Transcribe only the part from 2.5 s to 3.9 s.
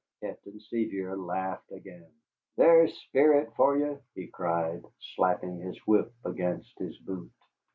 "There's spirit for